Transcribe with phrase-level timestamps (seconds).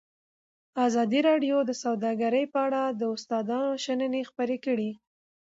[0.85, 4.91] ازادي راډیو د سوداګري په اړه د استادانو شننې خپرې کړي.